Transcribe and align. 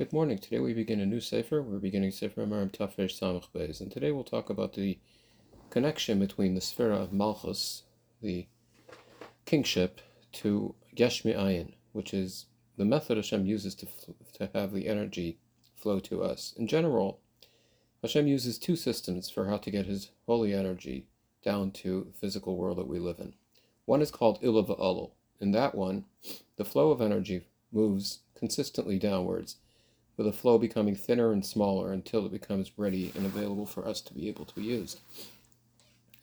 Good 0.00 0.14
morning. 0.14 0.38
Today 0.38 0.60
we 0.60 0.72
begin 0.72 0.98
a 1.00 1.04
new 1.04 1.20
Sefer. 1.20 1.60
We're 1.60 1.78
beginning 1.78 2.12
Sefer 2.12 2.46
Amarim 2.46 2.72
Taf 2.72 2.96
Reish 2.96 3.20
Samach 3.20 3.48
Beis. 3.54 3.82
And 3.82 3.92
today 3.92 4.10
we'll 4.10 4.24
talk 4.24 4.48
about 4.48 4.72
the 4.72 4.98
connection 5.68 6.18
between 6.18 6.54
the 6.54 6.62
Sefira 6.62 7.02
of 7.02 7.12
Malchus, 7.12 7.82
the 8.22 8.46
kingship, 9.44 10.00
to 10.32 10.74
Yesh 10.96 11.22
Me'ayin, 11.22 11.74
which 11.92 12.14
is 12.14 12.46
the 12.78 12.86
method 12.86 13.18
Hashem 13.18 13.44
uses 13.44 13.74
to, 13.74 13.86
to 14.38 14.48
have 14.54 14.72
the 14.72 14.88
energy 14.88 15.36
flow 15.76 16.00
to 16.00 16.22
us. 16.22 16.54
In 16.56 16.66
general, 16.66 17.20
Hashem 18.00 18.26
uses 18.26 18.58
two 18.58 18.76
systems 18.76 19.28
for 19.28 19.48
how 19.48 19.58
to 19.58 19.70
get 19.70 19.84
his 19.84 20.12
holy 20.24 20.54
energy 20.54 21.08
down 21.44 21.72
to 21.72 22.06
the 22.10 22.18
physical 22.18 22.56
world 22.56 22.78
that 22.78 22.88
we 22.88 22.98
live 22.98 23.18
in. 23.18 23.34
One 23.84 24.00
is 24.00 24.10
called 24.10 24.40
Ilah 24.40 24.66
v'Alul. 24.66 25.10
In 25.40 25.50
that 25.50 25.74
one, 25.74 26.06
the 26.56 26.64
flow 26.64 26.90
of 26.90 27.02
energy 27.02 27.44
moves 27.70 28.20
consistently 28.34 28.98
downwards 28.98 29.56
with 30.20 30.26
the 30.26 30.38
flow 30.38 30.58
becoming 30.58 30.94
thinner 30.94 31.32
and 31.32 31.46
smaller 31.46 31.94
until 31.94 32.26
it 32.26 32.30
becomes 32.30 32.72
ready 32.76 33.10
and 33.14 33.24
available 33.24 33.64
for 33.64 33.88
us 33.88 34.02
to 34.02 34.12
be 34.12 34.28
able 34.28 34.44
to 34.44 34.60
use. 34.60 34.98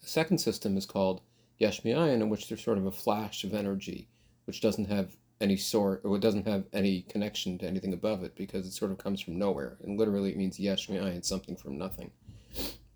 The 0.04 0.08
second 0.08 0.38
system 0.38 0.78
is 0.78 0.86
called 0.86 1.22
Yesh 1.58 1.84
Me'ayin, 1.84 2.22
in 2.22 2.30
which 2.30 2.48
there's 2.48 2.64
sort 2.64 2.78
of 2.78 2.86
a 2.86 2.92
flash 2.92 3.44
of 3.44 3.56
energy, 3.56 4.08
which 4.46 4.62
doesn't 4.62 4.88
have 4.88 5.16
any 5.42 5.58
sort, 5.58 6.02
or 6.04 6.16
it 6.16 6.20
doesn't 6.20 6.46
have 6.46 6.66
any 6.74 7.08
connection 7.10 7.58
to 7.58 7.66
anything 7.66 7.92
above 7.92 8.24
it 8.24 8.36
because 8.36 8.68
it 8.68 8.74
sort 8.74 8.92
of 8.92 9.00
comes 9.00 9.20
from 9.20 9.40
nowhere. 9.40 9.78
And 9.82 9.98
literally 9.98 10.30
it 10.30 10.38
means 10.38 10.60
Yesh 10.60 10.90
Me'ayin, 10.90 11.26
something 11.26 11.56
from 11.56 11.80
nothing. 11.80 12.12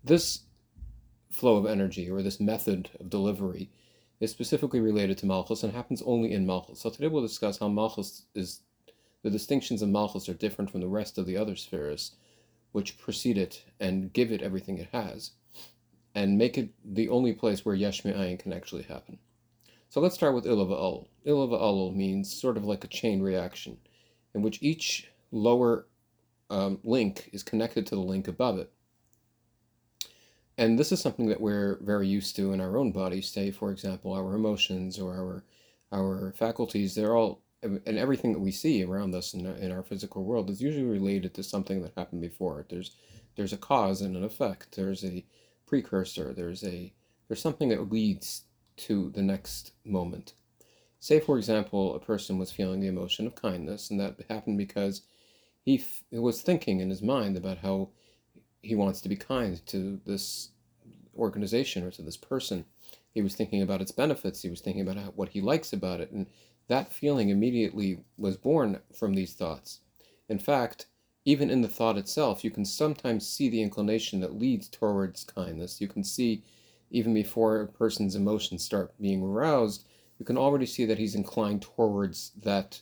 This 0.04 0.42
flow 1.30 1.56
of 1.56 1.66
energy, 1.66 2.08
or 2.08 2.22
this 2.22 2.38
method 2.38 2.90
of 3.00 3.10
delivery, 3.10 3.70
is 4.20 4.30
specifically 4.30 4.78
related 4.78 5.18
to 5.18 5.26
Malchus 5.26 5.64
and 5.64 5.72
happens 5.72 6.00
only 6.06 6.32
in 6.32 6.46
Malchus. 6.46 6.78
So 6.78 6.90
today 6.90 7.08
we'll 7.08 7.22
discuss 7.22 7.58
how 7.58 7.66
Malchus 7.66 8.26
is 8.36 8.60
the 9.22 9.30
distinctions 9.30 9.82
of 9.82 9.88
Malchus 9.88 10.28
are 10.28 10.34
different 10.34 10.70
from 10.70 10.80
the 10.80 10.88
rest 10.88 11.18
of 11.18 11.26
the 11.26 11.36
other 11.36 11.56
spheres, 11.56 12.12
which 12.72 12.98
precede 12.98 13.38
it 13.38 13.64
and 13.78 14.12
give 14.12 14.32
it 14.32 14.42
everything 14.42 14.78
it 14.78 14.88
has, 14.92 15.32
and 16.14 16.38
make 16.38 16.58
it 16.58 16.70
the 16.84 17.08
only 17.08 17.32
place 17.32 17.64
where 17.64 17.74
Yesh 17.74 18.04
Me'ayin 18.04 18.38
can 18.38 18.52
actually 18.52 18.82
happen. 18.82 19.18
So 19.88 20.00
let's 20.00 20.14
start 20.14 20.34
with 20.34 20.46
Ilah 20.46 20.68
v'Alul. 20.68 21.06
Ilah 21.26 21.50
v'Alul 21.50 21.94
means 21.94 22.32
sort 22.32 22.56
of 22.56 22.64
like 22.64 22.82
a 22.82 22.88
chain 22.88 23.22
reaction, 23.22 23.76
in 24.34 24.42
which 24.42 24.62
each 24.62 25.08
lower 25.30 25.86
um, 26.50 26.78
link 26.82 27.30
is 27.32 27.42
connected 27.42 27.86
to 27.86 27.94
the 27.94 28.00
link 28.00 28.26
above 28.28 28.58
it. 28.58 28.72
And 30.58 30.78
this 30.78 30.92
is 30.92 31.00
something 31.00 31.28
that 31.28 31.40
we're 31.40 31.78
very 31.82 32.06
used 32.06 32.36
to 32.36 32.52
in 32.52 32.60
our 32.60 32.76
own 32.76 32.92
bodies. 32.92 33.28
Say, 33.28 33.50
for 33.50 33.70
example, 33.70 34.12
our 34.12 34.34
emotions 34.34 34.98
or 34.98 35.14
our 35.14 35.44
our 35.92 36.32
faculties, 36.32 36.94
they're 36.94 37.16
all 37.16 37.42
and 37.62 37.98
everything 37.98 38.32
that 38.32 38.40
we 38.40 38.50
see 38.50 38.82
around 38.84 39.14
us 39.14 39.34
in, 39.34 39.46
in 39.46 39.70
our 39.72 39.82
physical 39.82 40.24
world 40.24 40.50
is 40.50 40.60
usually 40.62 40.84
related 40.84 41.34
to 41.34 41.42
something 41.42 41.82
that 41.82 41.92
happened 41.96 42.20
before. 42.20 42.66
There's 42.68 42.96
there's 43.36 43.52
a 43.52 43.58
cause 43.58 44.00
and 44.02 44.16
an 44.16 44.24
effect. 44.24 44.76
There's 44.76 45.04
a 45.04 45.24
precursor. 45.66 46.32
There's 46.34 46.64
a 46.64 46.92
there's 47.28 47.42
something 47.42 47.68
that 47.70 47.90
leads 47.90 48.42
to 48.78 49.10
the 49.10 49.22
next 49.22 49.72
moment. 49.84 50.34
Say, 51.00 51.20
for 51.20 51.36
example, 51.38 51.94
a 51.94 52.00
person 52.00 52.38
was 52.38 52.52
feeling 52.52 52.80
the 52.80 52.88
emotion 52.88 53.26
of 53.26 53.34
kindness, 53.34 53.90
and 53.90 54.00
that 54.00 54.16
happened 54.30 54.58
because 54.58 55.02
he 55.64 55.78
f- 55.78 56.02
was 56.12 56.42
thinking 56.42 56.80
in 56.80 56.90
his 56.90 57.02
mind 57.02 57.36
about 57.36 57.58
how 57.58 57.90
he 58.62 58.74
wants 58.74 59.00
to 59.02 59.08
be 59.08 59.16
kind 59.16 59.64
to 59.66 60.00
this 60.06 60.50
organization 61.16 61.84
or 61.84 61.90
to 61.92 62.02
this 62.02 62.16
person. 62.16 62.64
He 63.12 63.22
was 63.22 63.34
thinking 63.34 63.62
about 63.62 63.82
its 63.82 63.92
benefits. 63.92 64.42
He 64.42 64.50
was 64.50 64.60
thinking 64.60 64.82
about 64.82 64.96
how, 64.96 65.10
what 65.10 65.30
he 65.30 65.40
likes 65.40 65.72
about 65.72 66.00
it, 66.00 66.10
and 66.12 66.26
that 66.72 66.90
feeling 66.90 67.28
immediately 67.28 67.98
was 68.16 68.38
born 68.38 68.80
from 68.98 69.12
these 69.12 69.34
thoughts. 69.34 69.80
In 70.30 70.38
fact, 70.38 70.86
even 71.26 71.50
in 71.50 71.60
the 71.60 71.68
thought 71.68 71.98
itself, 71.98 72.42
you 72.42 72.50
can 72.50 72.64
sometimes 72.64 73.28
see 73.28 73.50
the 73.50 73.60
inclination 73.60 74.20
that 74.20 74.38
leads 74.38 74.70
towards 74.70 75.22
kindness. 75.22 75.82
You 75.82 75.88
can 75.88 76.02
see, 76.02 76.42
even 76.90 77.12
before 77.12 77.60
a 77.60 77.68
person's 77.68 78.16
emotions 78.16 78.64
start 78.64 78.98
being 78.98 79.22
aroused, 79.22 79.86
you 80.18 80.24
can 80.24 80.38
already 80.38 80.64
see 80.64 80.86
that 80.86 80.96
he's 80.96 81.14
inclined 81.14 81.60
towards 81.60 82.30
that 82.42 82.80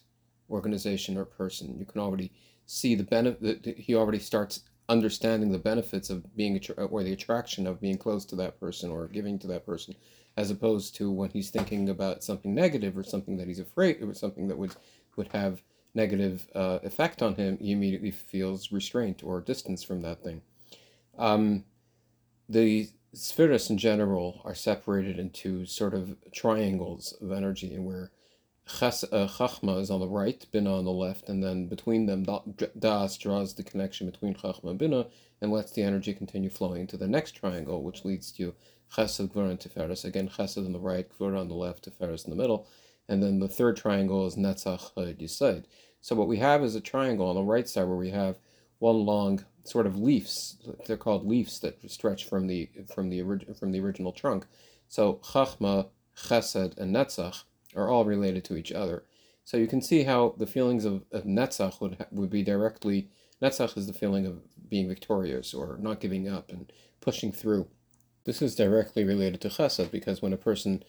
organization 0.49 1.19
or 1.19 1.25
person. 1.25 1.77
You 1.77 1.85
can 1.85 2.01
already 2.01 2.31
see 2.67 2.95
the 2.95 3.03
benefit, 3.03 3.67
he 3.77 3.97
already 3.97 4.21
starts 4.21 4.61
understanding 4.91 5.53
the 5.53 5.59
benefits 5.59 6.11
of 6.11 6.37
being, 6.37 6.61
or 6.77 7.03
the 7.03 7.13
attraction 7.13 7.67
of 7.67 7.81
being 7.81 7.97
close 7.97 8.25
to 8.27 8.37
that 8.37 8.59
person 8.59 8.91
or 8.91 9.07
giving 9.07 9.39
to 9.39 9.47
that 9.47 9.65
person 9.65 9.95
as 10.37 10.51
opposed 10.51 10.95
to 10.97 11.11
when 11.11 11.31
he's 11.31 11.51
thinking 11.51 11.89
about 11.89 12.25
something 12.25 12.55
negative 12.55 12.97
or 12.97 13.03
something 13.03 13.37
that 13.37 13.49
he's 13.49 13.59
afraid 13.59 14.03
or 14.03 14.15
something 14.15 14.49
that 14.49 14.59
would 14.59 14.75
would 15.17 15.29
have 15.29 15.63
negative 15.95 16.47
uh, 16.55 16.79
effect 16.83 17.21
on 17.21 17.35
him, 17.35 17.59
he 17.59 17.73
immediately 17.73 18.11
feels 18.11 18.71
restraint 18.71 19.23
or 19.25 19.41
distance 19.41 19.83
from 19.83 20.03
that 20.03 20.23
thing. 20.23 20.41
Um, 21.19 21.65
the 22.49 22.89
spheres 23.13 23.71
in 23.71 23.77
general 23.77 24.41
are 24.45 24.55
separated 24.55 25.19
into 25.19 25.67
sort 25.67 25.95
of 25.95 26.17
triangles 26.33 27.13
of 27.21 27.33
energy, 27.33 27.75
and 27.75 27.85
where 27.85 28.13
chas, 28.67 29.05
uh, 29.05 29.27
chachma 29.27 29.81
is 29.81 29.91
on 29.91 30.01
the 30.01 30.09
right, 30.09 30.45
bina 30.53 30.77
on 30.77 30.85
the 30.85 30.91
left, 30.91 31.29
and 31.29 31.43
then 31.43 31.67
between 31.67 32.07
them, 32.07 32.25
das 32.79 33.17
draws 33.17 33.55
the 33.55 33.63
connection 33.63 34.11
between 34.11 34.35
chachma 34.35 34.71
and 34.71 34.79
bina 34.79 35.07
and 35.41 35.53
lets 35.53 35.73
the 35.73 35.83
energy 35.83 36.13
continue 36.13 36.51
flowing 36.51 36.87
to 36.87 36.97
the 36.97 37.09
next 37.09 37.33
triangle, 37.33 37.83
which 37.83 38.05
leads 38.05 38.31
to 38.33 38.55
Chesed, 38.95 39.29
Gvura, 39.29 39.51
and 39.51 39.59
Tiferes. 39.61 40.05
Again, 40.05 40.29
Chesed 40.29 40.65
on 40.65 40.73
the 40.73 40.79
right, 40.79 41.09
Gvura 41.09 41.41
on 41.41 41.49
the 41.49 41.55
left, 41.55 41.89
Tiferes 41.89 42.25
in 42.25 42.31
the 42.31 42.37
middle. 42.37 42.67
And 43.09 43.23
then 43.23 43.39
the 43.39 43.49
third 43.49 43.77
triangle 43.77 44.27
is 44.27 44.37
Netzach 44.37 44.93
Yisod. 44.95 45.65
So 46.01 46.15
what 46.15 46.29
we 46.29 46.39
have 46.39 46.63
is 46.63 46.75
a 46.75 46.81
triangle 46.81 47.29
on 47.29 47.35
the 47.35 47.43
right 47.43 47.69
side 47.69 47.85
where 47.85 47.97
we 47.97 48.11
have 48.11 48.39
one 48.79 49.05
long 49.05 49.45
sort 49.65 49.87
of 49.87 49.99
leaves. 49.99 50.57
They're 50.87 50.97
called 50.97 51.27
leaves 51.27 51.61
that 51.61 51.79
stretch 51.91 52.25
from 52.25 52.47
the 52.47 52.71
from 52.95 53.11
the 53.11 53.23
from 53.59 53.73
the 53.73 53.81
original 53.81 54.13
trunk. 54.13 54.47
So 54.89 55.15
Chachma, 55.23 55.89
Chesed, 56.17 56.79
and 56.79 56.95
Netzach 56.95 57.45
are 57.75 57.89
all 57.89 58.05
related 58.05 58.45
to 58.45 58.57
each 58.57 58.73
other. 58.73 59.05
So 59.45 59.57
you 59.57 59.67
can 59.67 59.83
see 59.83 60.05
how 60.05 60.35
the 60.39 60.47
feelings 60.47 60.85
of, 60.85 61.03
of 61.13 61.25
Netzach 61.25 61.81
would 61.81 62.07
would 62.11 62.31
be 62.31 62.43
directly. 62.43 63.09
Netzach 63.43 63.77
is 63.77 63.87
the 63.87 63.93
feeling 63.93 64.27
of 64.27 64.43
being 64.69 64.89
victorious 64.89 65.55
or 65.55 65.79
not 65.81 66.01
giving 66.01 66.29
up 66.29 66.51
and 66.51 66.73
pushing 67.01 67.33
through. 67.33 67.69
This 68.25 68.43
is 68.43 68.55
directly 68.55 69.03
related 69.03 69.41
to 69.41 69.49
chesed 69.49 69.91
because 69.91 70.23
when 70.23 70.33
a 70.33 70.37
person 70.37 70.85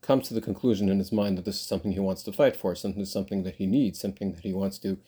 comes 0.00 0.28
to 0.28 0.34
the 0.34 0.40
conclusion 0.40 0.88
in 0.88 0.98
his 0.98 1.10
mind 1.10 1.36
that 1.36 1.44
this 1.44 1.56
is 1.56 1.66
something 1.66 1.92
he 1.92 1.98
wants 1.98 2.22
to 2.22 2.32
fight 2.32 2.56
for, 2.56 2.74
something 2.74 3.04
something 3.04 3.42
that 3.42 3.56
he 3.56 3.66
needs, 3.66 4.00
something 4.00 4.32
that 4.32 4.44
he 4.44 4.52
wants 4.52 4.78
to 4.78 4.98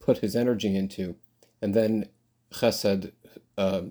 put 0.00 0.18
his 0.18 0.34
energy 0.34 0.74
into, 0.74 1.16
and 1.60 1.74
then 1.74 2.08
chesed 2.52 3.12
uh, 3.58 3.82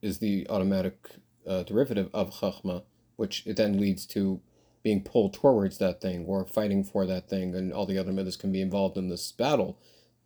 is 0.00 0.18
the 0.18 0.46
automatic 0.50 1.08
uh, 1.46 1.62
derivative 1.62 2.10
of 2.12 2.30
chachma, 2.34 2.82
which 3.16 3.46
it 3.46 3.56
then 3.56 3.80
leads 3.80 4.06
to 4.06 4.40
being 4.82 5.02
pulled 5.02 5.34
towards 5.34 5.78
that 5.78 6.00
thing 6.00 6.24
or 6.26 6.44
fighting 6.44 6.84
for 6.84 7.06
that 7.06 7.28
thing, 7.28 7.54
and 7.54 7.72
all 7.72 7.86
the 7.86 7.98
other 7.98 8.12
midas 8.12 8.36
can 8.36 8.52
be 8.52 8.60
involved 8.60 8.96
in 8.96 9.08
this 9.08 9.32
battle 9.32 9.78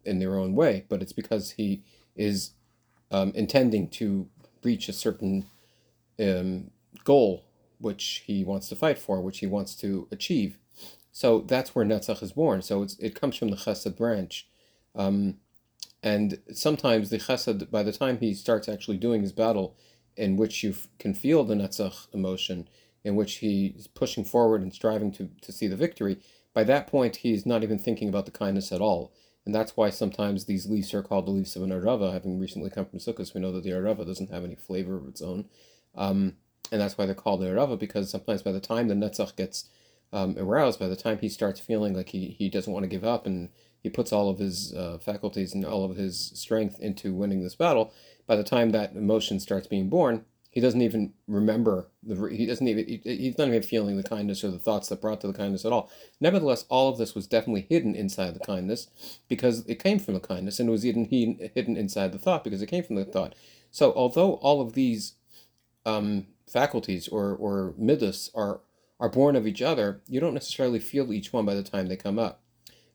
in 0.04 0.18
their 0.18 0.38
own 0.38 0.54
way. 0.54 0.84
But 0.88 1.02
it's 1.02 1.12
because 1.12 1.52
he 1.52 1.82
is 2.14 2.52
um, 3.10 3.32
intending 3.34 3.88
to 3.88 4.28
reach 4.62 4.88
a 4.88 4.92
certain 4.92 5.46
um, 6.18 6.70
goal 7.04 7.44
which 7.78 8.22
he 8.26 8.42
wants 8.42 8.68
to 8.68 8.76
fight 8.76 8.98
for, 8.98 9.20
which 9.20 9.38
he 9.40 9.46
wants 9.46 9.74
to 9.76 10.08
achieve. 10.10 10.58
So 11.12 11.40
that's 11.40 11.74
where 11.74 11.84
Netzach 11.84 12.22
is 12.22 12.32
born. 12.32 12.62
So 12.62 12.82
it's, 12.82 12.98
it 12.98 13.18
comes 13.18 13.36
from 13.36 13.48
the 13.48 13.56
Chesed 13.56 13.96
branch. 13.96 14.48
Um, 14.94 15.38
and 16.02 16.38
sometimes 16.52 17.10
the 17.10 17.18
Chesed, 17.18 17.70
by 17.70 17.82
the 17.82 17.92
time 17.92 18.18
he 18.18 18.34
starts 18.34 18.68
actually 18.68 18.96
doing 18.96 19.22
his 19.22 19.32
battle, 19.32 19.76
in 20.16 20.36
which 20.36 20.62
you 20.62 20.70
f- 20.70 20.88
can 20.98 21.14
feel 21.14 21.44
the 21.44 21.54
Netzach 21.54 22.12
emotion, 22.14 22.68
in 23.06 23.14
which 23.14 23.36
he 23.36 23.72
is 23.78 23.86
pushing 23.86 24.24
forward 24.24 24.62
and 24.62 24.74
striving 24.74 25.12
to, 25.12 25.30
to 25.40 25.52
see 25.52 25.68
the 25.68 25.76
victory, 25.76 26.18
by 26.52 26.64
that 26.64 26.88
point 26.88 27.16
he's 27.16 27.46
not 27.46 27.62
even 27.62 27.78
thinking 27.78 28.08
about 28.08 28.26
the 28.26 28.32
kindness 28.32 28.72
at 28.72 28.80
all. 28.80 29.12
And 29.44 29.54
that's 29.54 29.76
why 29.76 29.90
sometimes 29.90 30.44
these 30.44 30.66
leaves 30.66 30.92
are 30.92 31.04
called 31.04 31.26
the 31.26 31.30
leaves 31.30 31.54
of 31.54 31.62
an 31.62 31.70
arava. 31.70 32.12
Having 32.12 32.40
recently 32.40 32.68
come 32.68 32.84
from 32.84 32.98
Sukkot, 32.98 33.32
we 33.32 33.40
know 33.40 33.52
that 33.52 33.62
the 33.62 33.70
arava 33.70 34.04
doesn't 34.04 34.32
have 34.32 34.44
any 34.44 34.56
flavor 34.56 34.96
of 34.96 35.06
its 35.06 35.22
own. 35.22 35.44
Um, 35.94 36.34
and 36.72 36.80
that's 36.80 36.98
why 36.98 37.06
they're 37.06 37.14
called 37.14 37.40
the 37.40 37.46
arava, 37.46 37.78
because 37.78 38.10
sometimes 38.10 38.42
by 38.42 38.50
the 38.50 38.58
time 38.58 38.88
the 38.88 38.94
Netzach 38.94 39.36
gets 39.36 39.68
um, 40.12 40.34
aroused, 40.36 40.80
by 40.80 40.88
the 40.88 40.96
time 40.96 41.18
he 41.18 41.28
starts 41.28 41.60
feeling 41.60 41.94
like 41.94 42.08
he, 42.08 42.34
he 42.36 42.48
doesn't 42.48 42.72
want 42.72 42.82
to 42.82 42.88
give 42.88 43.04
up 43.04 43.24
and 43.24 43.50
he 43.80 43.88
puts 43.88 44.12
all 44.12 44.28
of 44.28 44.40
his 44.40 44.74
uh, 44.74 44.98
faculties 44.98 45.54
and 45.54 45.64
all 45.64 45.84
of 45.84 45.96
his 45.96 46.32
strength 46.34 46.80
into 46.80 47.14
winning 47.14 47.44
this 47.44 47.54
battle, 47.54 47.92
by 48.26 48.34
the 48.34 48.42
time 48.42 48.70
that 48.70 48.96
emotion 48.96 49.38
starts 49.38 49.68
being 49.68 49.88
born, 49.88 50.24
he 50.56 50.62
doesn't 50.62 50.80
even 50.80 51.12
remember 51.28 51.90
the 52.02 52.14
he 52.34 52.46
doesn't 52.46 52.66
even 52.66 52.86
he, 52.86 52.98
he's 53.04 53.36
not 53.36 53.48
even 53.48 53.60
feeling 53.62 53.98
the 53.98 54.02
kindness 54.02 54.42
or 54.42 54.50
the 54.50 54.58
thoughts 54.58 54.88
that 54.88 55.02
brought 55.02 55.20
to 55.20 55.26
the 55.26 55.34
kindness 55.34 55.66
at 55.66 55.72
all. 55.72 55.90
Nevertheless 56.18 56.64
all 56.70 56.88
of 56.88 56.96
this 56.96 57.14
was 57.14 57.26
definitely 57.26 57.66
hidden 57.68 57.94
inside 57.94 58.32
the 58.32 58.40
kindness 58.40 58.88
because 59.28 59.66
it 59.66 59.74
came 59.74 59.98
from 59.98 60.14
the 60.14 60.20
kindness 60.20 60.58
and 60.58 60.70
it 60.70 60.72
was 60.72 60.82
hidden 60.82 61.04
hidden 61.04 61.76
inside 61.76 62.10
the 62.10 62.18
thought 62.18 62.42
because 62.42 62.62
it 62.62 62.70
came 62.70 62.82
from 62.82 62.96
the 62.96 63.04
thought. 63.04 63.34
So 63.70 63.92
although 63.92 64.36
all 64.36 64.62
of 64.62 64.72
these 64.72 65.16
um, 65.84 66.28
faculties 66.50 67.06
or 67.06 67.36
or 67.36 67.74
midas 67.76 68.30
are 68.34 68.62
are 68.98 69.10
born 69.10 69.36
of 69.36 69.46
each 69.46 69.60
other 69.60 70.00
you 70.08 70.20
don't 70.20 70.32
necessarily 70.32 70.78
feel 70.78 71.12
each 71.12 71.34
one 71.34 71.44
by 71.44 71.52
the 71.52 71.62
time 71.62 71.88
they 71.88 71.96
come 71.96 72.18
up. 72.18 72.40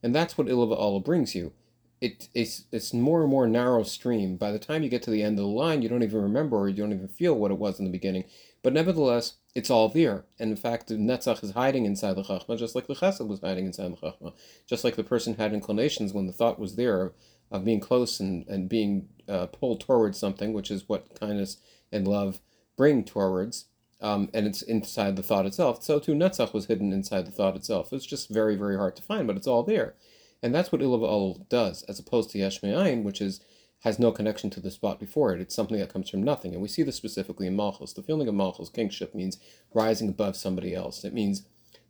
And 0.02 0.16
that's 0.16 0.36
what 0.36 0.48
Ilah 0.48 0.76
v'Alul 0.76 1.06
brings 1.06 1.36
you 1.36 1.54
it, 2.02 2.30
it's 2.34 2.66
it's 2.72 2.94
more 2.94 3.22
and 3.22 3.30
more 3.30 3.48
narrow 3.48 3.84
stream. 3.84 4.36
By 4.36 4.52
the 4.52 4.60
time 4.60 4.82
you 4.82 4.90
get 4.90 5.04
to 5.04 5.12
the 5.12 5.22
end 5.22 5.38
of 5.38 5.46
the 5.46 5.52
line, 5.52 5.84
you 5.84 5.90
don't 5.90 6.02
even 6.02 6.22
remember 6.22 6.58
or 6.58 6.68
you 6.68 6.76
don't 6.76 6.94
even 6.94 7.08
feel 7.08 7.36
what 7.36 7.52
it 7.52 7.60
was 7.60 7.78
in 7.78 7.86
the 7.86 7.92
beginning. 7.92 8.26
But 8.64 8.74
nevertheless, 8.74 9.36
it's 9.54 9.70
all 9.70 9.88
there. 9.88 10.26
And 10.40 10.50
in 10.50 10.58
fact, 10.58 10.88
the 10.88 10.96
Netzach 10.96 11.44
is 11.44 11.52
hiding 11.52 11.86
inside 11.86 12.16
the 12.16 12.24
Chachma, 12.24 12.58
just 12.58 12.74
like 12.74 12.88
the 12.88 12.96
Chesed 12.96 13.28
was 13.28 13.40
hiding 13.40 13.68
inside 13.68 13.92
the 13.92 13.98
Chachma. 13.98 14.34
Just 14.68 14.84
like 14.84 14.96
the 14.96 15.04
person 15.04 15.36
had 15.36 15.54
inclinations 15.54 16.12
when 16.12 16.26
the 16.26 16.34
thought 16.34 16.60
was 16.60 16.76
there 16.76 17.14
of 17.52 17.66
being 17.66 17.80
close 17.80 18.20
and, 18.20 18.48
and 18.48 18.68
being 18.68 19.08
uh, 19.28 19.46
pulled 19.48 19.82
towards 19.82 20.18
something, 20.18 20.54
which 20.54 20.72
is 20.72 20.90
what 20.90 21.20
kindness 21.20 21.58
and 21.92 22.08
love 22.08 22.40
bring 22.78 23.04
towards. 23.04 23.66
Um, 24.00 24.30
and 24.34 24.48
it's 24.48 24.64
inside 24.64 25.16
the 25.16 25.24
thought 25.24 25.46
itself. 25.46 25.84
So 25.84 26.00
too, 26.00 26.14
Netzach 26.14 26.54
was 26.54 26.66
hidden 26.66 26.92
inside 26.92 27.28
the 27.28 27.32
thought 27.32 27.56
itself. 27.56 27.94
It's 27.94 28.06
just 28.06 28.30
very, 28.30 28.56
very 28.56 28.76
hard 28.76 28.96
to 28.96 29.04
find, 29.04 29.28
but 29.28 29.38
it's 29.38 29.48
all 29.48 29.62
there. 29.62 29.94
And 30.44 30.54
that's 30.54 30.72
what 30.72 30.82
Ilav 30.82 31.50
does, 31.50 31.84
as 31.84 32.00
opposed 32.00 32.32
to 32.32 32.40
Yesh 32.40 32.64
Me'ayin, 32.64 33.04
which 33.04 33.22
is 33.22 33.42
has 33.82 33.98
no 33.98 34.12
connection 34.12 34.50
to 34.52 34.60
the 34.60 34.70
spot 34.70 35.00
before 35.00 35.34
it. 35.34 35.42
It's 35.42 35.56
something 35.56 35.80
that 35.80 35.92
comes 35.92 36.10
from 36.10 36.22
nothing. 36.22 36.54
And 36.54 36.62
we 36.62 36.68
see 36.68 36.84
this 36.84 36.96
specifically 36.96 37.48
in 37.48 37.56
Malchus. 37.56 37.94
The 37.94 38.04
feeling 38.04 38.28
of 38.28 38.36
Malchus, 38.36 38.70
kingship, 38.70 39.16
means 39.16 39.40
rising 39.74 40.08
above 40.08 40.36
somebody 40.36 40.76
else. 40.76 41.04
It 41.04 41.14
means 41.14 41.48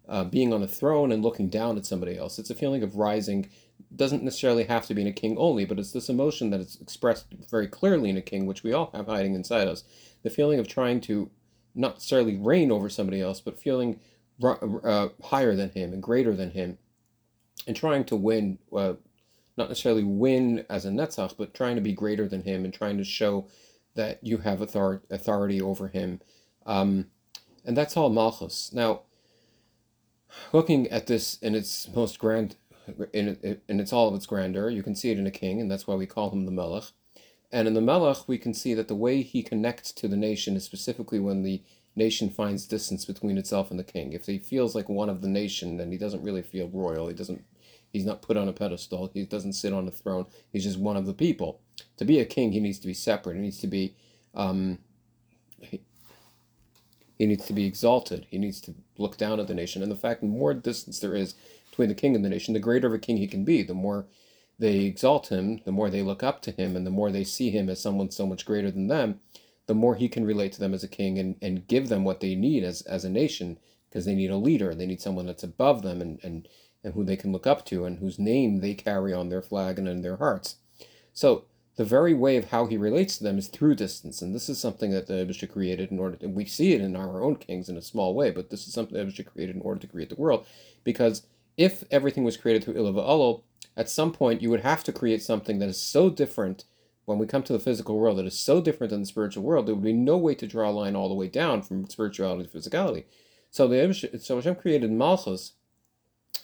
uh, 0.08 0.24
being 0.24 0.54
on 0.54 0.64
a 0.64 0.68
throne 0.68 1.12
and 1.12 1.22
looking 1.22 1.50
down 1.50 1.78
at 1.78 1.86
somebody 1.86 2.18
else. 2.18 2.40
It's 2.40 2.50
a 2.50 2.56
feeling 2.56 2.82
of 2.82 2.96
rising. 2.96 3.50
Doesn't 3.94 4.24
necessarily 4.24 4.64
have 4.66 4.86
to 4.88 4.94
be 4.94 5.02
in 5.02 5.08
a 5.08 5.12
king 5.12 5.38
only, 5.38 5.66
but 5.66 5.80
it's 5.80 5.92
this 5.92 6.08
emotion 6.08 6.50
that 6.52 6.62
is 6.62 6.78
expressed 6.82 7.26
very 7.50 7.68
clearly 7.68 8.10
in 8.10 8.18
a 8.18 8.22
king, 8.22 8.46
which 8.46 8.64
we 8.64 8.72
all 8.72 8.90
have 8.94 9.08
hiding 9.08 9.36
inside 9.36 9.68
us. 9.68 9.84
The 10.24 10.30
feeling 10.30 10.60
of 10.60 10.68
trying 10.68 11.02
to 11.02 11.30
not 11.76 11.96
necessarily 11.96 12.38
reign 12.38 12.72
over 12.72 12.90
somebody 12.90 13.22
else, 13.22 13.42
but 13.42 13.60
feeling 13.60 14.00
uh, 14.42 15.10
higher 15.26 15.56
than 15.56 15.72
him 15.72 15.92
and 15.92 16.02
greater 16.02 16.36
than 16.36 16.52
him, 16.52 16.78
and 17.68 17.76
trying 17.76 18.04
to 18.06 18.16
win 18.16 18.60
uh, 18.76 18.94
not 19.58 19.70
necessarily 19.70 20.04
win 20.04 20.66
as 20.70 20.86
a 20.86 20.90
Netzach, 20.90 21.36
but 21.38 21.54
trying 21.54 21.76
to 21.76 21.82
be 21.82 21.94
greater 21.94 22.28
than 22.28 22.44
him 22.44 22.64
and 22.66 22.74
trying 22.74 22.98
to 22.98 23.04
show 23.04 23.48
that 23.96 24.20
you 24.22 24.38
have 24.38 24.62
author- 24.62 25.04
authority 25.10 25.62
over 25.62 25.90
him. 25.90 26.22
Um, 26.66 27.08
and 27.66 27.76
that's 27.76 27.98
all 27.98 28.10
Malchus. 28.10 28.72
Now, 28.74 29.02
looking 30.54 30.88
at 30.88 31.08
this 31.08 31.38
in 31.40 31.56
its 31.56 31.90
most 31.94 32.18
grand, 32.18 32.56
in, 33.14 33.60
in 33.68 33.80
its 33.80 33.92
all 33.92 34.08
of 34.08 34.16
its 34.16 34.26
grandeur, 34.26 34.70
you 34.70 34.84
can 34.84 34.96
see 34.96 35.12
it 35.12 35.20
in 35.20 35.28
a 35.28 35.32
king, 35.32 35.60
and 35.60 35.70
that's 35.70 35.86
why 35.86 35.96
we 35.96 36.06
call 36.06 36.32
him 36.32 36.46
the 36.46 36.52
Melech. 36.52 36.86
And 37.52 37.68
in 37.68 37.74
the 37.74 37.82
Melech, 37.82 38.28
we 38.28 38.38
can 38.38 38.54
see 38.54 38.74
that 38.74 38.88
the 38.88 38.96
way 38.96 39.22
he 39.22 39.44
connects 39.44 39.92
to 39.94 40.08
the 40.08 40.16
nation 40.16 40.56
is 40.56 40.64
specifically 40.64 41.20
when 41.20 41.44
the 41.44 41.62
nation 41.96 42.30
finds 42.30 42.66
distance 42.66 43.06
between 43.06 43.38
itself 43.38 43.70
and 43.70 43.80
the 43.80 43.84
king. 43.84 44.14
If 44.14 44.26
he 44.26 44.40
feels 44.40 44.76
like 44.76 44.90
one 44.90 45.10
of 45.10 45.22
the 45.22 45.28
nation, 45.28 45.78
then 45.78 45.92
he 45.92 45.98
doesn't 45.98 46.24
really 46.24 46.42
feel 46.42 46.70
royal. 46.70 47.08
He 47.08 47.14
doesn't 47.14 47.44
He's 47.92 48.06
not 48.06 48.22
put 48.22 48.38
on 48.38 48.48
a 48.48 48.54
pedestal. 48.54 49.12
He 49.14 49.26
doesn't 49.26 49.54
sit 49.54 49.74
on 49.74 49.88
a 49.88 49.92
throne. 49.92 50.26
He's 50.52 50.64
just 50.64 50.80
one 50.80 50.96
of 50.96 51.06
the 51.06 51.14
people. 51.14 51.60
To 51.98 52.06
be 52.06 52.20
a 52.20 52.26
king, 52.26 52.52
he 52.52 52.60
needs 52.60 52.80
to 52.80 52.88
be 52.88 52.94
separate. 52.94 53.36
He 53.36 53.42
needs 53.42 53.58
to 53.60 53.68
be, 53.68 53.96
um, 54.34 54.80
he, 55.60 55.82
he 57.18 57.26
needs 57.26 57.46
to 57.48 57.54
be 57.54 57.66
exalted. 57.66 58.28
He 58.30 58.38
needs 58.38 58.62
to 58.62 58.76
look 58.98 59.18
down 59.18 59.40
at 59.40 59.48
the 59.48 59.54
nation. 59.54 59.84
And 59.84 59.92
the 59.92 59.98
fact, 59.98 60.22
the 60.22 60.28
more 60.28 60.54
distance 60.54 61.00
there 61.00 61.16
is 61.16 61.36
between 61.70 61.90
the 61.90 61.96
king 61.96 62.16
and 62.16 62.24
the 62.24 62.30
nation, 62.30 62.54
the 62.54 62.60
greater 62.60 62.88
of 62.88 62.94
a 62.94 63.00
king 63.00 63.18
he 63.18 63.28
can 63.28 63.44
be. 63.44 63.62
The 63.62 63.74
more 63.74 64.06
they 64.58 64.80
exalt 64.82 65.28
him, 65.30 65.60
the 65.66 65.72
more 65.72 65.90
they 65.90 66.02
look 66.02 66.24
up 66.24 66.42
to 66.44 66.52
him, 66.52 66.78
and 66.78 66.88
the 66.88 66.92
more 66.92 67.12
they 67.12 67.24
see 67.26 67.50
him 67.50 67.70
as 67.70 67.82
someone 67.82 68.10
so 68.10 68.26
much 68.26 68.46
greater 68.46 68.72
than 68.72 68.88
them, 68.88 69.20
the 69.68 69.76
more 69.76 69.96
he 69.96 70.10
can 70.10 70.26
relate 70.26 70.52
to 70.54 70.60
them 70.60 70.74
as 70.74 70.84
a 70.84 70.88
king 70.88 71.20
and, 71.20 71.36
and 71.42 71.68
give 71.68 71.90
them 71.90 72.04
what 72.04 72.20
they 72.20 72.36
need 72.36 72.64
as, 72.64 72.82
as 72.84 73.06
a 73.06 73.10
nation, 73.10 73.58
because 73.90 74.06
they 74.06 74.16
need 74.16 74.32
a 74.32 74.38
leader. 74.38 74.74
They 74.74 74.86
need 74.86 75.02
someone 75.02 75.26
that's 75.26 75.44
above 75.44 75.82
them 75.82 76.02
and, 76.02 76.20
and 76.24 76.48
and 76.84 76.96
who 76.96 77.04
they 77.04 77.16
can 77.16 77.32
look 77.32 77.46
up 77.46 77.64
to 77.64 77.86
and 77.86 78.00
whose 78.00 78.18
name 78.18 78.60
they 78.60 78.74
carry 78.74 79.14
on 79.14 79.30
their 79.30 79.44
flag 79.44 79.78
and 79.78 79.88
in 79.88 80.02
their 80.02 80.18
hearts. 80.18 80.56
So 81.14 81.46
the 81.76 81.86
very 81.86 82.16
way 82.16 82.38
of 82.38 82.50
how 82.50 82.66
he 82.66 82.76
relates 82.76 83.18
to 83.18 83.24
them 83.24 83.38
is 83.38 83.50
through 83.50 83.76
distance, 83.76 84.20
and 84.22 84.34
this 84.34 84.50
is 84.50 84.60
something 84.60 84.90
that 84.90 85.06
the 85.06 85.14
Aibershter 85.14 85.48
created 85.48 85.92
in 85.92 86.00
order. 86.00 86.16
To, 86.18 86.28
we 86.28 86.46
see 86.46 86.74
it 86.74 86.82
in 86.82 86.96
our 86.96 87.22
own 87.22 87.36
kings 87.36 87.70
in 87.70 87.78
a 87.78 87.84
small 87.84 88.16
way, 88.16 88.32
but 88.32 88.50
this 88.50 88.68
is 88.68 88.74
something 88.74 88.98
that 88.98 89.08
Aibershter 89.08 89.28
created 89.28 89.56
in 89.56 89.62
order 89.62 89.80
to 89.80 89.88
create 89.88 90.10
the 90.10 90.16
world, 90.16 90.46
because 90.84 91.28
if 91.56 91.84
everything 91.92 92.24
was 92.24 92.36
created 92.36 92.64
through 92.64 92.74
Ilah 92.74 92.96
v'Alul, 92.96 93.44
at 93.78 93.88
some 93.88 94.12
point 94.12 94.42
you 94.42 94.50
would 94.50 94.62
have 94.62 94.84
to 94.86 94.92
create 94.92 95.22
something 95.22 95.60
that 95.60 95.70
is 95.70 95.80
so 95.80 96.10
different 96.10 96.66
when 97.12 97.20
we 97.20 97.28
come 97.28 97.44
to 97.44 97.54
the 97.54 97.60
physical 97.60 98.00
world 98.00 98.18
that 98.18 98.26
is 98.26 98.40
so 98.40 98.62
different 98.62 98.90
than 98.90 99.02
the 99.02 99.06
spiritual 99.06 99.44
world, 99.44 99.68
there 99.68 99.76
would 99.76 99.84
be 99.84 99.94
no 99.94 100.18
way 100.18 100.34
to 100.34 100.48
draw 100.48 100.70
a 100.70 100.72
line 100.72 100.96
all 100.96 101.10
the 101.10 101.16
way 101.16 101.28
down 101.28 101.62
from 101.62 101.88
spirituality 101.90 102.48
to 102.48 102.58
physicality. 102.58 103.04
So 103.52 103.68
the 103.68 104.20
so 104.20 104.36
Hashem 104.36 104.56
created 104.56 104.92
Malchus 104.92 105.54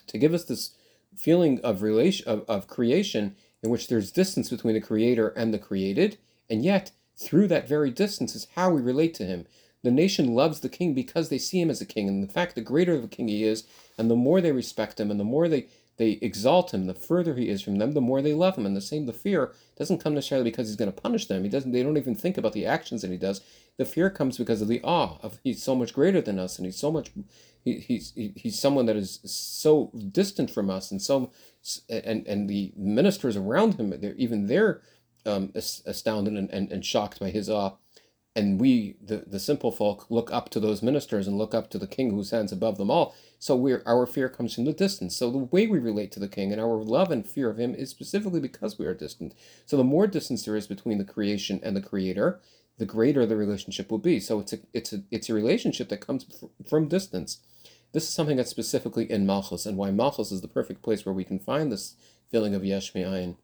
to 0.06 0.18
give 0.18 0.34
us 0.34 0.44
this 0.44 0.74
feeling 1.16 1.58
of 1.62 1.82
relation 1.82 2.28
of, 2.28 2.44
of 2.46 2.68
creation 2.68 3.34
in 3.62 3.70
which 3.70 3.88
there's 3.88 4.12
distance 4.12 4.50
between 4.50 4.74
the 4.74 4.80
creator 4.80 5.28
and 5.28 5.52
the 5.52 5.58
created, 5.58 6.18
and 6.50 6.62
yet 6.62 6.92
through 7.16 7.48
that 7.48 7.66
very 7.66 7.90
distance 7.90 8.34
is 8.34 8.46
how 8.54 8.70
we 8.70 8.82
relate 8.82 9.14
to 9.14 9.24
him. 9.24 9.46
The 9.82 9.90
nation 9.90 10.34
loves 10.34 10.60
the 10.60 10.68
king 10.68 10.92
because 10.92 11.28
they 11.28 11.38
see 11.38 11.60
him 11.60 11.70
as 11.70 11.80
a 11.80 11.86
king, 11.86 12.08
and 12.08 12.22
in 12.22 12.28
fact, 12.28 12.54
the 12.54 12.60
greater 12.60 13.00
the 13.00 13.08
king 13.08 13.28
he 13.28 13.44
is, 13.44 13.64
and 13.96 14.10
the 14.10 14.16
more 14.16 14.40
they 14.40 14.52
respect 14.52 15.00
him, 15.00 15.10
and 15.10 15.18
the 15.18 15.24
more 15.24 15.48
they 15.48 15.66
they 15.98 16.12
exalt 16.22 16.72
him, 16.72 16.86
the 16.86 16.94
further 16.94 17.34
he 17.34 17.48
is 17.48 17.60
from 17.60 17.76
them, 17.76 17.92
the 17.92 18.00
more 18.00 18.22
they 18.22 18.32
love 18.32 18.56
him. 18.56 18.66
And 18.66 18.76
the 18.76 18.80
same, 18.80 19.06
the 19.06 19.12
fear 19.12 19.52
doesn't 19.76 19.98
come 20.02 20.14
necessarily 20.14 20.50
because 20.50 20.68
he's 20.68 20.76
going 20.76 20.92
to 20.92 21.00
punish 21.00 21.26
them. 21.26 21.42
He 21.42 21.50
doesn't. 21.50 21.72
They 21.72 21.82
don't 21.82 21.96
even 21.96 22.14
think 22.14 22.38
about 22.38 22.52
the 22.52 22.66
actions 22.66 23.02
that 23.02 23.10
he 23.10 23.16
does. 23.16 23.40
The 23.76 23.84
fear 23.84 24.08
comes 24.08 24.38
because 24.38 24.62
of 24.62 24.68
the 24.68 24.80
awe 24.82 25.18
of 25.22 25.38
he's 25.44 25.62
so 25.62 25.74
much 25.74 25.92
greater 25.92 26.20
than 26.20 26.38
us, 26.38 26.56
and 26.56 26.66
he's 26.66 26.78
so 26.78 26.90
much 26.90 27.10
he, 27.64 27.78
he's 27.78 28.12
he, 28.14 28.32
he's 28.36 28.58
someone 28.58 28.86
that 28.86 28.96
is 28.96 29.20
so 29.24 29.90
distant 30.12 30.50
from 30.50 30.70
us 30.70 30.90
and 30.90 31.02
so 31.02 31.30
and 31.88 32.26
and 32.26 32.48
the 32.48 32.72
ministers 32.76 33.36
around 33.36 33.74
him 33.74 33.92
they're 34.00 34.14
even 34.14 34.46
they're 34.46 34.80
um, 35.26 35.52
astounded 35.54 36.34
and, 36.34 36.48
and, 36.50 36.72
and 36.72 36.84
shocked 36.84 37.20
by 37.20 37.30
his 37.30 37.50
awe 37.50 37.72
and 38.38 38.60
we 38.60 38.94
the, 39.04 39.24
the 39.26 39.40
simple 39.40 39.72
folk 39.72 40.06
look 40.08 40.32
up 40.32 40.48
to 40.50 40.60
those 40.60 40.80
ministers 40.80 41.26
and 41.26 41.36
look 41.36 41.54
up 41.54 41.68
to 41.70 41.78
the 41.78 41.88
king 41.88 42.10
who 42.10 42.22
stands 42.22 42.52
above 42.52 42.78
them 42.78 42.90
all. 42.90 43.14
So 43.40 43.56
we're 43.56 43.82
our 43.84 44.06
fear 44.06 44.28
comes 44.28 44.54
from 44.54 44.64
the 44.64 44.72
distance. 44.72 45.16
So 45.16 45.30
the 45.30 45.38
way 45.38 45.66
we 45.66 45.80
relate 45.80 46.12
to 46.12 46.20
the 46.20 46.28
king 46.28 46.52
and 46.52 46.60
our 46.60 46.76
love 46.76 47.10
and 47.10 47.26
fear 47.26 47.50
of 47.50 47.58
him 47.58 47.74
is 47.74 47.90
specifically 47.90 48.40
because 48.40 48.78
we 48.78 48.86
are 48.86 48.94
distant. 48.94 49.34
So 49.66 49.76
the 49.76 49.82
more 49.84 50.06
distance 50.06 50.44
there 50.44 50.54
is 50.54 50.68
between 50.68 50.98
the 50.98 51.04
creation 51.04 51.58
and 51.64 51.76
the 51.76 51.80
creator 51.80 52.40
the 52.78 52.86
greater 52.86 53.26
the 53.26 53.36
relationship 53.36 53.90
will 53.90 53.98
be. 53.98 54.20
So 54.20 54.38
it's 54.38 54.52
a 54.52 54.58
it's 54.72 54.92
a 54.92 55.02
it's 55.10 55.28
a 55.28 55.34
relationship 55.34 55.88
that 55.88 56.06
comes 56.06 56.24
from 56.68 56.86
distance. 56.86 57.38
This 57.92 58.04
is 58.04 58.10
something 58.10 58.36
that's 58.36 58.50
specifically 58.50 59.10
in 59.10 59.26
Malchus, 59.26 59.66
and 59.66 59.76
why 59.76 59.90
Malchus 59.90 60.30
is 60.30 60.42
the 60.42 60.48
perfect 60.48 60.82
place 60.82 61.04
where 61.04 61.14
we 61.14 61.24
can 61.24 61.40
find 61.40 61.72
this 61.72 61.94
feeling 62.30 62.54
of 62.54 62.64
Yesh 62.64 62.94
Me'ayin. 62.94 63.36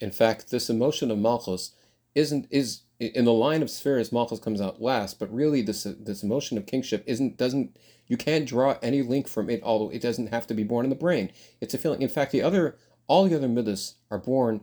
In 0.00 0.10
fact, 0.10 0.50
this 0.50 0.68
emotion 0.68 1.10
of 1.10 1.18
Malchus 1.18 1.72
isn't 2.14 2.46
is 2.50 2.82
in 2.98 3.24
the 3.24 3.32
line 3.32 3.62
of 3.62 3.70
spheres. 3.70 4.12
Malchus 4.12 4.38
comes 4.38 4.60
out 4.60 4.80
last, 4.80 5.18
but 5.18 5.32
really 5.32 5.62
this 5.62 5.84
this 5.84 6.22
emotion 6.22 6.56
of 6.58 6.66
kingship 6.66 7.04
isn't 7.06 7.36
doesn't 7.36 7.76
you 8.06 8.16
can't 8.16 8.46
draw 8.46 8.76
any 8.82 9.02
link 9.02 9.28
from 9.28 9.48
it. 9.50 9.60
Although 9.62 9.90
it 9.90 10.02
doesn't 10.02 10.28
have 10.28 10.46
to 10.48 10.54
be 10.54 10.64
born 10.64 10.84
in 10.84 10.90
the 10.90 10.96
brain. 10.96 11.30
It's 11.60 11.74
a 11.74 11.78
feeling. 11.78 12.02
In 12.02 12.08
fact, 12.08 12.32
the 12.32 12.42
other 12.42 12.76
all 13.06 13.24
the 13.24 13.36
other 13.36 13.48
midas 13.48 13.96
are 14.10 14.18
born 14.18 14.62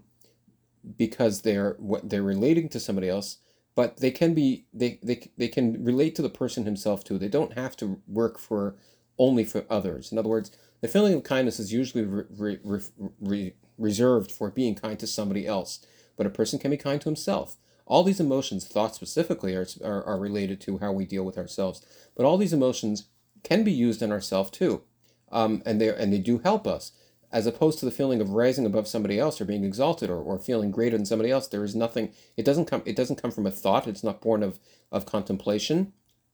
because 0.97 1.41
they're 1.41 1.75
what 1.77 2.09
they're 2.09 2.23
relating 2.23 2.69
to 2.69 2.79
somebody 2.79 3.09
else 3.09 3.37
but 3.75 3.97
they 3.97 4.11
can 4.11 4.33
be 4.33 4.65
they, 4.73 4.99
they 5.01 5.29
they 5.37 5.47
can 5.47 5.83
relate 5.83 6.15
to 6.15 6.21
the 6.21 6.29
person 6.29 6.65
himself 6.65 7.03
too. 7.03 7.17
They 7.17 7.27
don't 7.27 7.57
have 7.57 7.75
to 7.77 8.01
work 8.07 8.37
for 8.37 8.75
only 9.17 9.43
for 9.43 9.65
others. 9.69 10.11
In 10.11 10.17
other 10.17 10.29
words, 10.29 10.51
the 10.81 10.87
feeling 10.87 11.13
of 11.13 11.23
kindness 11.23 11.59
is 11.59 11.71
usually 11.71 12.03
re, 12.03 12.23
re, 12.63 12.81
re, 13.19 13.53
reserved 13.77 14.31
for 14.31 14.49
being 14.49 14.75
kind 14.75 14.99
to 14.99 15.07
somebody 15.07 15.45
else, 15.45 15.85
but 16.21 16.27
a 16.27 16.29
person 16.29 16.59
can 16.59 16.69
be 16.69 16.77
kind 16.77 17.01
to 17.01 17.09
himself. 17.09 17.57
All 17.87 18.03
these 18.03 18.19
emotions, 18.19 18.67
thoughts 18.67 18.93
specifically, 18.93 19.55
are, 19.55 19.65
are, 19.83 20.03
are 20.03 20.19
related 20.19 20.61
to 20.61 20.77
how 20.77 20.91
we 20.91 21.03
deal 21.03 21.23
with 21.23 21.35
ourselves. 21.35 21.83
But 22.15 22.27
all 22.27 22.37
these 22.37 22.53
emotions 22.53 23.05
can 23.43 23.63
be 23.63 23.71
used 23.71 24.03
in 24.03 24.11
ourselves 24.11 24.51
too, 24.51 24.83
um, 25.31 25.63
and 25.65 25.81
they 25.81 25.89
and 25.89 26.13
they 26.13 26.19
do 26.19 26.37
help 26.37 26.67
us. 26.67 26.91
As 27.31 27.47
opposed 27.47 27.79
to 27.79 27.85
the 27.85 27.91
feeling 27.91 28.21
of 28.21 28.29
rising 28.29 28.67
above 28.67 28.87
somebody 28.87 29.17
else 29.17 29.41
or 29.41 29.45
being 29.45 29.63
exalted 29.63 30.11
or, 30.11 30.21
or 30.21 30.37
feeling 30.37 30.69
greater 30.69 30.95
than 30.95 31.07
somebody 31.07 31.31
else 31.31 31.47
there 31.47 31.63
is 31.63 31.73
nothing 31.73 32.13
it 32.37 32.45
doesn't 32.45 32.65
come 32.65 32.83
it 32.85 32.95
doesn't 32.95 33.19
come 33.19 33.31
from 33.31 33.47
a 33.47 33.51
thought. 33.51 33.87
It's 33.87 34.03
not 34.03 34.21
born 34.21 34.43
of 34.43 34.59
of 34.91 35.07
contemplation. 35.07 35.91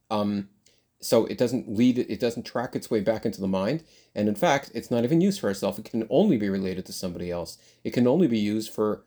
Um, 0.10 0.50
so 1.00 1.26
it 1.28 1.38
doesn't 1.38 1.74
lead 1.74 1.98
it 1.98 2.20
doesn't 2.20 2.44
track 2.44 2.76
its 2.76 2.92
way 2.92 3.00
back 3.00 3.26
into 3.26 3.40
the 3.40 3.48
mind. 3.48 3.86
And 4.14 4.28
in 4.28 4.36
fact 4.36 4.70
it's 4.76 4.92
not 4.92 5.06
even 5.06 5.22
used 5.22 5.40
for 5.40 5.50
itself. 5.50 5.80
It 5.80 5.86
can 5.86 6.06
only 6.10 6.36
be 6.36 6.50
related 6.50 6.86
to 6.88 6.92
somebody 6.92 7.32
else. 7.32 7.58
It 7.86 7.94
can 7.94 8.06
only 8.06 8.28
be 8.28 8.40
used 8.40 8.74
for 8.74 9.06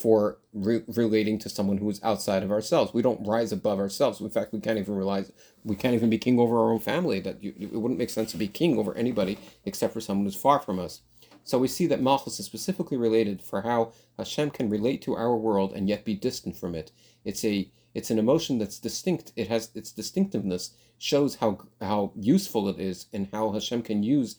for 0.00 0.38
re- 0.52 0.82
relating 0.88 1.38
to 1.38 1.48
someone 1.48 1.78
who 1.78 1.90
is 1.90 2.02
outside 2.02 2.42
of 2.42 2.50
ourselves 2.50 2.94
we 2.94 3.02
don't 3.02 3.26
rise 3.26 3.52
above 3.52 3.78
ourselves 3.78 4.20
in 4.20 4.30
fact 4.30 4.52
we 4.52 4.60
can't 4.60 4.78
even 4.78 4.94
realize 4.94 5.32
we 5.64 5.76
can't 5.76 5.94
even 5.94 6.10
be 6.10 6.18
king 6.18 6.38
over 6.38 6.58
our 6.58 6.72
own 6.72 6.80
family 6.80 7.20
that 7.20 7.42
you, 7.42 7.52
it 7.58 7.72
wouldn't 7.72 7.98
make 7.98 8.10
sense 8.10 8.30
to 8.30 8.36
be 8.38 8.48
king 8.48 8.78
over 8.78 8.94
anybody 8.94 9.38
except 9.64 9.92
for 9.92 10.00
someone 10.00 10.24
who's 10.24 10.34
far 10.34 10.58
from 10.58 10.78
us 10.78 11.02
so 11.44 11.58
we 11.58 11.68
see 11.68 11.86
that 11.86 12.00
Malchus 12.00 12.38
is 12.38 12.46
specifically 12.46 12.96
related 12.96 13.42
for 13.42 13.62
how 13.62 13.92
Hashem 14.16 14.50
can 14.50 14.70
relate 14.70 15.02
to 15.02 15.16
our 15.16 15.36
world 15.36 15.72
and 15.72 15.88
yet 15.88 16.04
be 16.04 16.14
distant 16.14 16.56
from 16.56 16.74
it. 16.74 16.92
It's 17.24 17.44
a 17.44 17.70
it's 17.94 18.10
an 18.10 18.18
emotion 18.18 18.58
that's 18.58 18.78
distinct. 18.78 19.32
It 19.36 19.48
has 19.48 19.70
its 19.74 19.92
distinctiveness 19.92 20.74
shows 20.98 21.36
how 21.36 21.58
how 21.80 22.12
useful 22.14 22.68
it 22.68 22.78
is 22.78 23.06
and 23.12 23.28
how 23.32 23.52
Hashem 23.52 23.82
can 23.82 24.02
use 24.02 24.36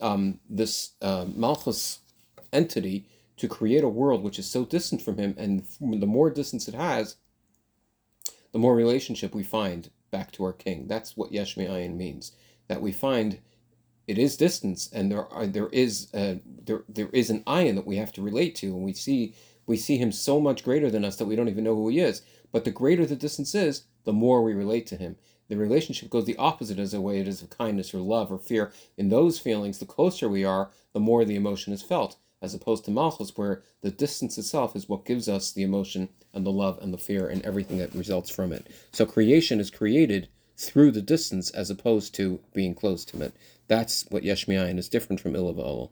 um, 0.00 0.40
this 0.48 0.92
uh, 1.00 1.26
Malchus 1.34 2.00
entity 2.52 3.06
to 3.42 3.48
create 3.48 3.82
a 3.82 3.88
world 3.88 4.22
which 4.22 4.38
is 4.38 4.48
so 4.48 4.64
distant 4.64 5.02
from 5.02 5.18
him, 5.18 5.34
and 5.36 5.66
the 5.80 6.06
more 6.06 6.30
distance 6.30 6.68
it 6.68 6.76
has, 6.76 7.16
the 8.52 8.58
more 8.60 8.76
relationship 8.76 9.34
we 9.34 9.42
find 9.42 9.90
back 10.12 10.30
to 10.30 10.44
our 10.44 10.52
king. 10.52 10.86
That's 10.86 11.16
what 11.16 11.32
Yesh 11.32 11.56
Me'ayin 11.56 11.96
means. 11.96 12.30
That 12.68 12.80
we 12.80 12.92
find 12.92 13.40
it 14.06 14.16
is 14.16 14.36
distance, 14.36 14.88
and 14.92 15.10
there 15.10 15.26
are 15.26 15.48
there 15.48 15.68
is 15.70 16.06
a, 16.14 16.40
there 16.46 16.84
there 16.88 17.08
is 17.12 17.30
an 17.30 17.40
ayin 17.40 17.74
that 17.74 17.86
we 17.86 17.96
have 17.96 18.12
to 18.12 18.22
relate 18.22 18.54
to, 18.56 18.68
and 18.68 18.84
we 18.84 18.92
see 18.92 19.34
we 19.66 19.76
see 19.76 19.96
him 19.98 20.12
so 20.12 20.40
much 20.40 20.62
greater 20.62 20.88
than 20.88 21.04
us 21.04 21.16
that 21.16 21.26
we 21.26 21.34
don't 21.34 21.48
even 21.48 21.64
know 21.64 21.74
who 21.74 21.88
he 21.88 21.98
is. 21.98 22.22
But 22.52 22.64
the 22.64 22.70
greater 22.70 23.04
the 23.04 23.16
distance 23.16 23.56
is, 23.56 23.86
the 24.04 24.12
more 24.12 24.40
we 24.40 24.54
relate 24.54 24.86
to 24.86 24.96
him. 24.96 25.16
The 25.48 25.56
relationship 25.56 26.10
goes 26.10 26.26
the 26.26 26.36
opposite 26.36 26.78
as 26.78 26.94
a 26.94 27.00
way 27.00 27.18
it 27.18 27.26
is 27.26 27.42
of 27.42 27.50
kindness 27.50 27.92
or 27.92 27.98
love 27.98 28.30
or 28.30 28.38
fear. 28.38 28.72
In 28.96 29.08
those 29.08 29.40
feelings, 29.40 29.80
the 29.80 29.84
closer 29.96 30.28
we 30.28 30.44
are, 30.44 30.70
the 30.92 31.00
more 31.00 31.24
the 31.24 31.34
emotion 31.34 31.72
is 31.72 31.82
felt, 31.82 32.18
as 32.42 32.52
opposed 32.52 32.84
to 32.84 32.90
Malchus, 32.90 33.36
where 33.36 33.62
the 33.80 33.90
distance 33.90 34.36
itself 34.36 34.76
is 34.76 34.88
what 34.88 35.06
gives 35.06 35.28
us 35.28 35.52
the 35.52 35.62
emotion 35.62 36.08
and 36.34 36.44
the 36.44 36.50
love 36.50 36.78
and 36.82 36.92
the 36.92 36.98
fear 36.98 37.28
and 37.28 37.42
everything 37.42 37.78
that 37.78 37.94
results 37.94 38.28
from 38.28 38.52
it. 38.52 38.66
So 38.92 39.06
creation 39.06 39.60
is 39.60 39.70
created 39.70 40.28
through 40.56 40.90
the 40.90 41.02
distance 41.02 41.50
as 41.50 41.70
opposed 41.70 42.14
to 42.16 42.40
being 42.52 42.74
close 42.74 43.04
to 43.06 43.22
it. 43.22 43.32
That's 43.68 44.04
what 44.10 44.24
Yesh 44.24 44.46
Me'ayin 44.48 44.78
is 44.78 44.88
different 44.88 45.20
from 45.20 45.34
Ilah 45.34 45.90